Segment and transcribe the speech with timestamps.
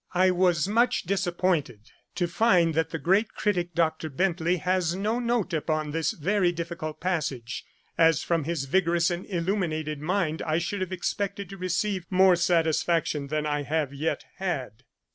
[0.15, 4.09] I was much disappointed to find that the great critick, Dr.
[4.09, 7.63] Bentley, has no note upon this very difficult passage,
[7.99, 13.27] as from his vigorous and illuminated mind I should have expected to receive more satisfaction
[13.27, 14.83] than I have yet had.